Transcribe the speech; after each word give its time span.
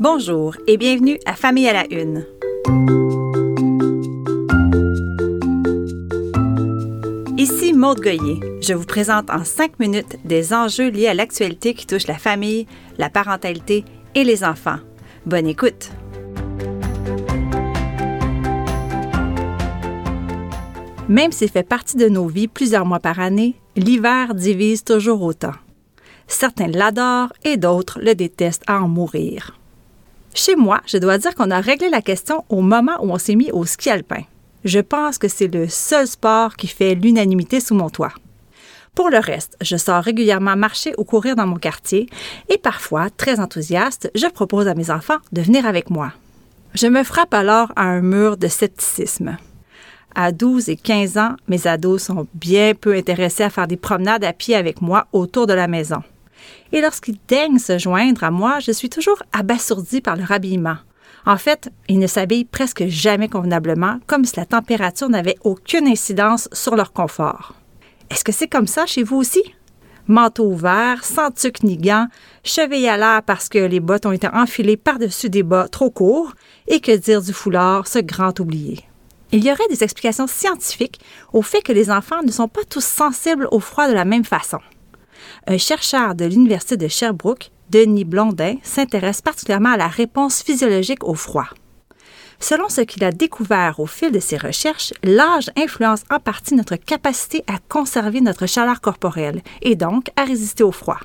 Bonjour 0.00 0.56
et 0.66 0.78
bienvenue 0.78 1.18
à 1.26 1.34
Famille 1.34 1.68
à 1.68 1.74
la 1.74 1.84
Une. 1.92 2.24
Ici 7.36 7.74
Maude 7.74 8.00
Goyer. 8.00 8.40
Je 8.62 8.72
vous 8.72 8.86
présente 8.86 9.28
en 9.28 9.44
cinq 9.44 9.78
minutes 9.78 10.16
des 10.24 10.54
enjeux 10.54 10.88
liés 10.88 11.08
à 11.08 11.12
l'actualité 11.12 11.74
qui 11.74 11.86
touche 11.86 12.06
la 12.06 12.16
famille, 12.16 12.66
la 12.96 13.10
parentalité 13.10 13.84
et 14.14 14.24
les 14.24 14.42
enfants. 14.42 14.78
Bonne 15.26 15.46
écoute! 15.46 15.90
Même 21.10 21.30
s'il 21.30 21.50
fait 21.50 21.62
partie 21.62 21.98
de 21.98 22.08
nos 22.08 22.26
vies 22.26 22.48
plusieurs 22.48 22.86
mois 22.86 23.00
par 23.00 23.20
année, 23.20 23.54
l'hiver 23.76 24.34
divise 24.34 24.82
toujours 24.82 25.20
autant. 25.20 25.52
Certains 26.26 26.68
l'adorent 26.68 27.34
et 27.44 27.58
d'autres 27.58 28.00
le 28.00 28.14
détestent 28.14 28.64
à 28.66 28.80
en 28.80 28.88
mourir. 28.88 29.59
Chez 30.34 30.54
moi, 30.56 30.80
je 30.86 30.98
dois 30.98 31.18
dire 31.18 31.34
qu'on 31.34 31.50
a 31.50 31.60
réglé 31.60 31.88
la 31.90 32.02
question 32.02 32.44
au 32.48 32.60
moment 32.62 32.96
où 33.02 33.10
on 33.10 33.18
s'est 33.18 33.34
mis 33.34 33.50
au 33.50 33.64
ski 33.64 33.90
alpin. 33.90 34.22
Je 34.64 34.80
pense 34.80 35.18
que 35.18 35.28
c'est 35.28 35.52
le 35.52 35.68
seul 35.68 36.06
sport 36.06 36.56
qui 36.56 36.66
fait 36.66 36.94
l'unanimité 36.94 37.60
sous 37.60 37.74
mon 37.74 37.90
toit. 37.90 38.12
Pour 38.94 39.08
le 39.08 39.18
reste, 39.18 39.56
je 39.60 39.76
sors 39.76 40.02
régulièrement 40.02 40.56
marcher 40.56 40.92
ou 40.98 41.04
courir 41.04 41.36
dans 41.36 41.46
mon 41.46 41.56
quartier 41.56 42.08
et 42.48 42.58
parfois, 42.58 43.08
très 43.10 43.40
enthousiaste, 43.40 44.10
je 44.14 44.26
propose 44.26 44.68
à 44.68 44.74
mes 44.74 44.90
enfants 44.90 45.18
de 45.32 45.40
venir 45.40 45.66
avec 45.66 45.90
moi. 45.90 46.12
Je 46.74 46.86
me 46.86 47.02
frappe 47.02 47.34
alors 47.34 47.72
à 47.76 47.84
un 47.84 48.00
mur 48.00 48.36
de 48.36 48.48
scepticisme. 48.48 49.36
À 50.14 50.32
12 50.32 50.68
et 50.68 50.76
15 50.76 51.18
ans, 51.18 51.36
mes 51.48 51.66
ados 51.66 52.02
sont 52.02 52.26
bien 52.34 52.74
peu 52.74 52.94
intéressés 52.94 53.44
à 53.44 53.50
faire 53.50 53.68
des 53.68 53.76
promenades 53.76 54.24
à 54.24 54.32
pied 54.32 54.56
avec 54.56 54.82
moi 54.82 55.06
autour 55.12 55.46
de 55.46 55.52
la 55.52 55.68
maison. 55.68 56.02
Et 56.72 56.80
lorsqu'ils 56.80 57.18
daignent 57.28 57.58
se 57.58 57.78
joindre 57.78 58.24
à 58.24 58.30
moi, 58.30 58.60
je 58.60 58.72
suis 58.72 58.90
toujours 58.90 59.22
abasourdie 59.32 60.00
par 60.00 60.16
leur 60.16 60.32
habillement. 60.32 60.76
En 61.26 61.36
fait, 61.36 61.70
ils 61.88 61.98
ne 61.98 62.06
s'habillent 62.06 62.44
presque 62.44 62.86
jamais 62.86 63.28
convenablement, 63.28 63.98
comme 64.06 64.24
si 64.24 64.36
la 64.36 64.46
température 64.46 65.08
n'avait 65.08 65.36
aucune 65.42 65.86
incidence 65.86 66.48
sur 66.52 66.76
leur 66.76 66.92
confort. 66.92 67.54
Est-ce 68.10 68.24
que 68.24 68.32
c'est 68.32 68.48
comme 68.48 68.66
ça 68.66 68.86
chez 68.86 69.02
vous 69.02 69.16
aussi? 69.16 69.42
Manteau 70.06 70.46
ouvert, 70.46 71.04
sans 71.04 71.30
tuque 71.30 71.62
ni 71.62 71.76
gants, 71.76 72.08
cheville 72.42 72.88
à 72.88 72.96
l'air 72.96 73.22
parce 73.22 73.48
que 73.48 73.58
les 73.58 73.80
bottes 73.80 74.06
ont 74.06 74.12
été 74.12 74.26
enfilées 74.26 74.76
par-dessus 74.76 75.30
des 75.30 75.44
bas 75.44 75.68
trop 75.68 75.90
courts, 75.90 76.32
et 76.66 76.80
que 76.80 76.96
dire 76.96 77.22
du 77.22 77.32
foulard, 77.32 77.86
ce 77.86 77.98
grand 78.00 78.38
oublié. 78.40 78.84
Il 79.32 79.44
y 79.44 79.52
aurait 79.52 79.68
des 79.68 79.84
explications 79.84 80.26
scientifiques 80.26 81.00
au 81.32 81.42
fait 81.42 81.62
que 81.62 81.72
les 81.72 81.90
enfants 81.90 82.22
ne 82.24 82.32
sont 82.32 82.48
pas 82.48 82.64
tous 82.68 82.84
sensibles 82.84 83.46
au 83.52 83.60
froid 83.60 83.86
de 83.88 83.92
la 83.92 84.04
même 84.04 84.24
façon. 84.24 84.58
Un 85.46 85.58
chercheur 85.58 86.14
de 86.14 86.24
l'Université 86.24 86.76
de 86.76 86.88
Sherbrooke, 86.88 87.50
Denis 87.70 88.04
Blondin, 88.04 88.56
s'intéresse 88.62 89.22
particulièrement 89.22 89.72
à 89.72 89.76
la 89.76 89.88
réponse 89.88 90.42
physiologique 90.42 91.04
au 91.04 91.14
froid. 91.14 91.48
Selon 92.40 92.68
ce 92.68 92.80
qu'il 92.80 93.04
a 93.04 93.12
découvert 93.12 93.80
au 93.80 93.86
fil 93.86 94.12
de 94.12 94.18
ses 94.18 94.38
recherches, 94.38 94.94
l'âge 95.04 95.50
influence 95.56 96.04
en 96.10 96.18
partie 96.18 96.54
notre 96.54 96.76
capacité 96.76 97.44
à 97.46 97.58
conserver 97.68 98.22
notre 98.22 98.46
chaleur 98.46 98.80
corporelle 98.80 99.42
et 99.60 99.76
donc 99.76 100.10
à 100.16 100.24
résister 100.24 100.64
au 100.64 100.72
froid. 100.72 101.00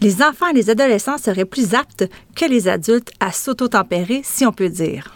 Les 0.00 0.22
enfants 0.22 0.48
et 0.48 0.54
les 0.54 0.70
adolescents 0.70 1.18
seraient 1.18 1.44
plus 1.44 1.74
aptes 1.74 2.08
que 2.34 2.46
les 2.46 2.68
adultes 2.68 3.10
à 3.20 3.32
s'auto-tempérer, 3.32 4.22
si 4.24 4.46
on 4.46 4.52
peut 4.52 4.70
dire. 4.70 5.14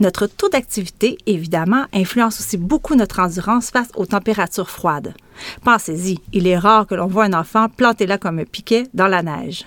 Notre 0.00 0.26
taux 0.26 0.48
d'activité, 0.48 1.18
évidemment, 1.26 1.86
influence 1.92 2.40
aussi 2.40 2.56
beaucoup 2.56 2.94
notre 2.94 3.18
endurance 3.18 3.70
face 3.70 3.88
aux 3.96 4.06
températures 4.06 4.70
froides. 4.70 5.14
Pensez-y, 5.64 6.20
il 6.32 6.46
est 6.46 6.58
rare 6.58 6.86
que 6.86 6.94
l'on 6.94 7.08
voit 7.08 7.24
un 7.24 7.32
enfant 7.32 7.68
planté 7.68 8.06
là 8.06 8.16
comme 8.16 8.38
un 8.38 8.44
piquet 8.44 8.84
dans 8.94 9.08
la 9.08 9.22
neige. 9.22 9.64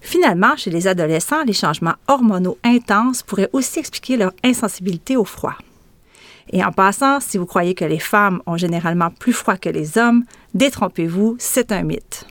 Finalement, 0.00 0.56
chez 0.56 0.70
les 0.70 0.88
adolescents, 0.88 1.44
les 1.44 1.52
changements 1.52 1.94
hormonaux 2.08 2.58
intenses 2.64 3.22
pourraient 3.22 3.50
aussi 3.52 3.78
expliquer 3.78 4.16
leur 4.16 4.32
insensibilité 4.42 5.16
au 5.16 5.24
froid. 5.24 5.54
Et 6.50 6.64
en 6.64 6.72
passant, 6.72 7.20
si 7.20 7.38
vous 7.38 7.46
croyez 7.46 7.74
que 7.74 7.84
les 7.84 8.00
femmes 8.00 8.42
ont 8.46 8.56
généralement 8.56 9.10
plus 9.10 9.32
froid 9.32 9.56
que 9.56 9.68
les 9.68 9.96
hommes, 9.98 10.24
détrompez-vous, 10.54 11.36
c'est 11.38 11.70
un 11.70 11.82
mythe. 11.82 12.26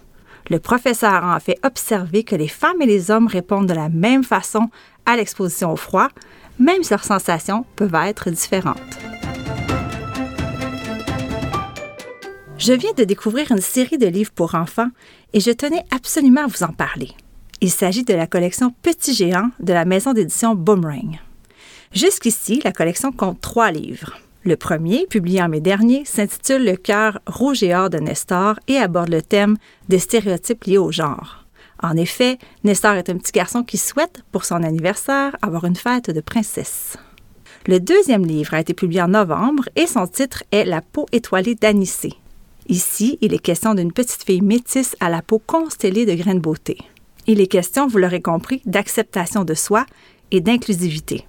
Le 0.50 0.60
professeur 0.60 1.24
a 1.24 1.40
fait 1.40 1.58
observé 1.64 2.26
que 2.26 2.36
les 2.36 2.50
femmes 2.50 2.82
et 2.82 2.86
les 2.86 3.10
hommes 3.10 3.28
répondent 3.28 3.68
de 3.68 3.74
la 3.74 3.88
même 3.88 4.26
façon 4.26 4.70
à 5.06 5.16
l'exposition 5.16 5.72
au 5.72 5.78
froid, 5.78 6.10
même 6.62 6.84
si 6.84 6.92
leurs 6.92 7.04
sensations 7.04 7.66
peuvent 7.76 7.96
être 8.06 8.30
différentes. 8.30 8.78
Je 12.58 12.74
viens 12.74 12.94
de 12.94 13.04
découvrir 13.04 13.52
une 13.52 13.62
série 13.62 13.98
de 13.98 14.06
livres 14.06 14.32
pour 14.32 14.54
enfants 14.54 14.92
et 15.34 15.40
je 15.40 15.50
tenais 15.50 15.84
absolument 15.90 16.44
à 16.44 16.48
vous 16.48 16.64
en 16.64 16.72
parler. 16.72 17.10
Il 17.60 17.72
s'agit 17.72 18.04
de 18.04 18.14
la 18.14 18.28
collection 18.28 18.74
Petit 18.84 19.16
Géant 19.16 19.50
de 19.60 19.74
la 19.74 19.86
maison 19.86 20.14
d'édition 20.14 20.54
Boomerang. 20.54 21.20
Jusqu'ici, 21.92 22.62
la 22.64 22.72
collection 22.72 23.12
compte 23.12 23.42
trois 23.42 23.72
livres. 23.72 24.18
Le 24.44 24.56
premier, 24.56 25.08
publié 25.08 25.42
en 25.42 25.50
mai 25.50 25.60
dernier, 25.60 26.06
s'intitule 26.06 26.64
Le 26.64 26.76
cœur 26.76 27.20
rouge 27.26 27.64
et 27.64 27.76
or 27.76 27.90
de 27.90 27.98
Nestor 27.98 28.60
et 28.68 28.78
aborde 28.78 29.10
le 29.10 29.22
thème 29.24 29.58
des 29.90 30.00
stéréotypes 30.00 30.64
liés 30.66 30.78
au 30.78 30.92
genre. 30.92 31.41
En 31.84 31.97
effet, 31.97 32.38
Nestor 32.64 32.94
est 32.94 33.09
un 33.09 33.18
petit 33.18 33.31
garçon 33.31 33.64
qui 33.64 33.78
souhaite, 33.78 34.24
pour 34.31 34.46
son 34.46 34.64
anniversaire, 34.64 35.36
avoir 35.42 35.66
une 35.66 35.75
fête 35.75 36.12
de 36.12 36.22
princesse. 36.22 36.97
Le 37.68 37.80
deuxième 37.80 38.25
livre 38.25 38.53
a 38.53 38.59
été 38.59 38.74
publié 38.74 39.02
en 39.02 39.09
novembre 39.09 39.69
et 39.75 39.88
son 39.88 40.08
titre 40.08 40.44
est 40.52 40.66
La 40.66 40.81
peau 40.81 41.06
étoilée 41.12 41.56
d'Anicée. 41.56 42.14
Ici, 42.68 43.18
il 43.22 43.34
est 43.34 43.40
question 43.40 43.74
d'une 43.74 43.91
petite 43.91 44.24
fille 44.24 44.41
métisse 44.41 44.96
à 45.00 45.09
la 45.09 45.22
peau 45.22 45.40
constellée 45.40 46.06
de 46.06 46.14
graines 46.14 46.38
de 46.38 46.41
beauté. 46.41 46.78
Il 47.28 47.40
est 47.41 47.47
question, 47.47 47.88
vous 47.88 47.97
l'aurez 47.97 48.22
compris, 48.22 48.62
d'acceptation 48.66 49.44
de 49.44 49.53
soi 49.53 49.86
et 50.31 50.41
d'inclusivité. 50.41 51.25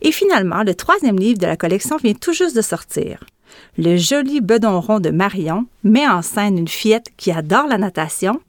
Et 0.00 0.12
finalement, 0.12 0.62
le 0.62 0.74
troisième 0.74 1.18
livre 1.18 1.38
de 1.38 1.46
la 1.46 1.56
collection 1.56 1.96
vient 1.96 2.14
tout 2.14 2.32
juste 2.32 2.56
de 2.56 2.62
sortir. 2.62 3.24
Le 3.76 3.96
joli 3.96 4.40
bedon 4.40 4.80
rond 4.80 5.00
de 5.00 5.10
Marion 5.10 5.66
met 5.82 6.06
en 6.06 6.22
scène 6.22 6.58
une 6.58 6.68
fillette 6.68 7.08
qui 7.16 7.30
adore 7.30 7.66
la 7.66 7.78
natation 7.78 8.40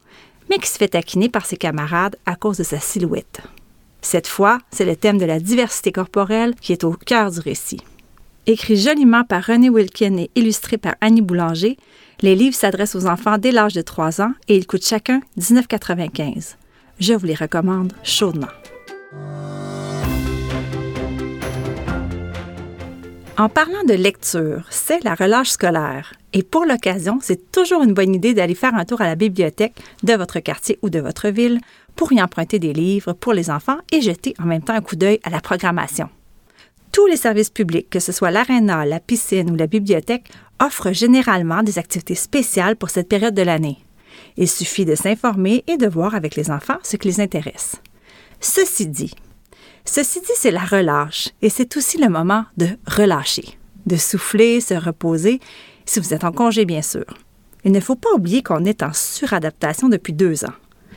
mais 0.50 0.58
qui 0.58 0.68
se 0.68 0.78
fait 0.78 0.90
taquiner 0.90 1.30
par 1.30 1.46
ses 1.46 1.58
camarades 1.58 2.16
à 2.26 2.36
cause 2.36 2.58
de 2.58 2.64
sa 2.64 2.80
silhouette. 2.80 3.42
Cette 4.02 4.28
fois, 4.28 4.60
c'est 4.72 4.86
le 4.86 4.96
thème 4.96 5.18
de 5.18 5.26
la 5.26 5.40
diversité 5.40 5.92
corporelle 5.92 6.56
qui 6.56 6.72
est 6.72 6.84
au 6.84 6.94
cœur 6.94 7.32
du 7.32 7.40
récit. 7.40 7.82
Écrit 8.48 8.78
joliment 8.78 9.24
par 9.24 9.44
René 9.44 9.70
Wilkin 9.70 10.18
et 10.18 10.32
illustré 10.36 10.78
par 10.78 10.96
Annie 11.02 11.22
Boulanger, 11.22 11.78
les 12.22 12.36
livres 12.36 12.56
s'adressent 12.56 12.96
aux 12.96 13.06
enfants 13.06 13.38
dès 13.38 13.52
l'âge 13.52 13.74
de 13.74 13.82
3 13.82 14.22
ans 14.22 14.32
et 14.48 14.58
ils 14.58 14.66
coûtent 14.66 14.86
chacun 14.86 15.22
19,95. 15.38 16.56
Je 17.00 17.14
vous 17.14 17.26
les 17.26 17.36
recommande 17.36 17.94
chaudement. 18.04 18.48
En 23.40 23.48
parlant 23.48 23.86
de 23.86 23.94
lecture, 23.94 24.66
c'est 24.70 25.02
la 25.06 25.16
relâche 25.16 25.52
scolaire. 25.52 26.14
Et 26.34 26.44
pour 26.44 26.66
l'occasion, 26.66 27.20
c'est 27.22 27.54
toujours 27.54 27.82
une 27.84 27.94
bonne 27.94 28.14
idée 28.14 28.34
d'aller 28.34 28.54
faire 28.54 28.76
un 28.76 28.84
tour 28.84 29.00
à 29.00 29.08
la 29.08 29.16
bibliothèque 29.16 29.76
de 30.04 30.14
votre 30.14 30.42
quartier 30.42 30.78
ou 30.82 30.90
de 30.90 31.00
votre 31.00 31.30
ville 31.30 31.62
pour 31.96 32.12
y 32.12 32.22
emprunter 32.22 32.60
des 32.60 32.74
livres 32.74 33.14
pour 33.14 33.32
les 33.32 33.50
enfants 33.50 33.78
et 33.94 34.02
jeter 34.02 34.34
en 34.40 34.46
même 34.46 34.62
temps 34.62 34.74
un 34.74 34.82
coup 34.82 34.98
d'œil 34.98 35.22
à 35.24 35.30
la 35.30 35.40
programmation. 35.40 36.10
Tous 36.92 37.08
les 37.08 37.16
services 37.16 37.50
publics, 37.50 37.90
que 37.90 38.02
ce 38.02 38.12
soit 38.12 38.30
l'aréna, 38.30 38.84
la 38.84 39.00
piscine 39.00 39.50
ou 39.50 39.56
la 39.56 39.68
bibliothèque, 39.68 40.30
offrent 40.62 40.92
généralement 40.92 41.64
des 41.64 41.80
activités 41.80 42.16
spéciales 42.16 42.76
pour 42.76 42.90
cette 42.90 43.08
période 43.08 43.36
de 43.36 43.42
l'année. 43.42 43.78
Il 44.36 44.50
suffit 44.50 44.84
de 44.84 44.96
s'informer 44.96 45.64
et 45.68 45.78
de 45.78 45.88
voir 45.88 46.14
avec 46.14 46.36
les 46.36 46.52
enfants 46.52 46.80
ce 46.84 46.98
qui 46.98 47.08
les 47.08 47.22
intéresse. 47.22 47.78
Ceci 48.42 48.88
dit, 48.88 49.16
Ceci 49.92 50.22
dit, 50.22 50.28
c'est 50.36 50.52
la 50.52 50.64
relâche 50.64 51.30
et 51.42 51.50
c'est 51.50 51.76
aussi 51.76 51.98
le 51.98 52.10
moment 52.10 52.46
de 52.58 52.68
relâcher, 52.86 53.58
de 53.88 53.96
souffler, 53.96 54.62
se 54.62 54.76
reposer, 54.76 55.40
si 55.84 56.00
vous 56.00 56.14
êtes 56.14 56.24
en 56.24 56.32
congé 56.32 56.64
bien 56.66 56.84
sûr. 56.84 57.06
Il 57.66 57.72
ne 57.72 57.80
faut 57.80 57.96
pas 57.96 58.14
oublier 58.14 58.44
qu'on 58.44 58.66
est 58.66 58.84
en 58.84 58.94
suradaptation 58.94 59.90
depuis 59.90 60.14
deux 60.14 60.46
ans. 60.46 60.54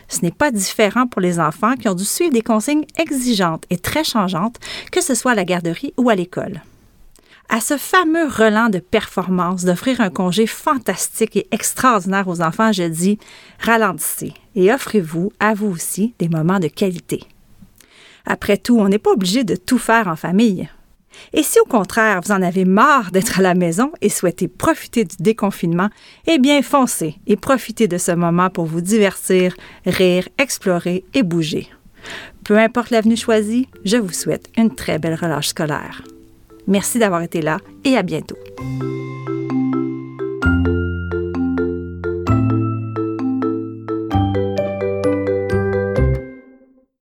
Ce 0.09 0.21
n'est 0.21 0.31
pas 0.31 0.51
différent 0.51 1.07
pour 1.07 1.23
les 1.23 1.41
enfants 1.41 1.75
qui 1.77 1.89
ont 1.89 1.95
dû 1.95 2.05
suivre 2.05 2.35
des 2.35 2.43
consignes 2.43 2.85
exigeantes 2.99 3.65
et 3.71 3.79
très 3.79 4.05
changeantes, 4.05 4.59
que 4.93 5.01
ce 5.01 5.15
soit 5.15 5.33
à 5.33 5.37
la 5.37 5.47
garderie 5.47 5.95
ou 5.97 6.11
à 6.11 6.15
l'école. 6.15 6.61
À 7.49 7.63
ce 7.63 7.79
fameux 7.79 8.29
relan 8.29 8.69
de 8.69 8.79
performance 8.79 9.65
d'offrir 9.65 10.03
un 10.03 10.11
congé 10.11 10.47
fantastique 10.47 11.37
et 11.37 11.49
extraordinaire 11.51 12.29
aux 12.29 12.43
enfants, 12.43 12.73
je 12.73 12.83
dis 12.83 13.19
ralentissez 13.59 14.35
et 14.55 14.71
offrez-vous 14.71 15.33
à 15.41 15.55
vous 15.55 15.69
aussi 15.69 16.15
des 16.19 16.29
moments 16.29 16.61
de 16.61 16.69
qualité. 16.69 17.27
Après 18.27 18.57
tout, 18.57 18.79
on 18.79 18.89
n'est 18.89 18.99
pas 18.99 19.13
obligé 19.13 19.45
de 19.45 19.57
tout 19.57 19.79
faire 19.79 20.09
en 20.09 20.17
famille. 20.17 20.69
Et 21.33 21.43
si 21.43 21.61
au 21.61 21.65
contraire, 21.65 22.21
vous 22.25 22.33
en 22.33 22.43
avez 22.43 22.65
marre 22.65 23.11
d'être 23.11 23.39
à 23.39 23.43
la 23.43 23.55
maison 23.55 23.93
et 24.01 24.09
souhaitez 24.09 24.49
profiter 24.49 25.05
du 25.05 25.17
déconfinement, 25.19 25.89
eh 26.27 26.39
bien 26.39 26.63
foncez 26.63 27.17
et 27.27 27.37
profitez 27.37 27.89
de 27.89 27.99
ce 27.99 28.13
moment 28.13 28.51
pour 28.51 28.65
vous 28.65 28.81
divertir, 28.81 29.55
rire, 29.87 30.29
explorer 30.39 31.05
et 31.15 31.23
bouger. 31.23 31.69
Peu 32.45 32.59
importe 32.59 32.91
l'avenue 32.91 33.17
choisie, 33.17 33.69
je 33.85 33.97
vous 33.97 34.13
souhaite 34.13 34.49
une 34.57 34.75
très 34.75 34.99
belle 34.99 35.15
relâche 35.15 35.49
scolaire. 35.49 36.03
Merci 36.67 36.99
d'avoir 36.99 37.23
été 37.23 37.43
là 37.43 37.59
et 37.85 37.97
à 37.97 38.03
bientôt. 38.03 38.37